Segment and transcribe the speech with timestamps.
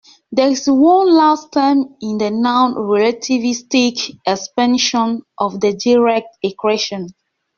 [0.31, 7.09] There is one last term in the non-relativistic expansion of the Dirac equation.